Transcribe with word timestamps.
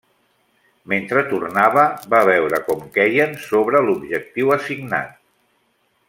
Mentre 0.93 1.23
tornava, 1.33 1.83
va 2.13 2.21
veure 2.29 2.61
com 2.71 2.81
queien 2.97 3.37
sobre 3.45 3.83
l'objectiu 3.91 4.55
assignat. 4.61 5.17